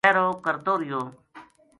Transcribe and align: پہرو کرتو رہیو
پہرو 0.05 0.27
کرتو 0.45 0.73
رہیو 0.79 1.01